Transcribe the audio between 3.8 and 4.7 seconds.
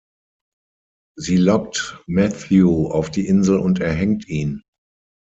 erhängt ihn.